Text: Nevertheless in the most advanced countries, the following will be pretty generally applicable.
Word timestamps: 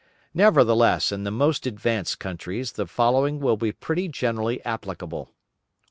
Nevertheless 0.33 1.11
in 1.11 1.25
the 1.25 1.29
most 1.29 1.67
advanced 1.67 2.17
countries, 2.17 2.71
the 2.71 2.87
following 2.87 3.39
will 3.39 3.55
be 3.55 3.71
pretty 3.71 4.07
generally 4.07 4.59
applicable. 4.65 5.29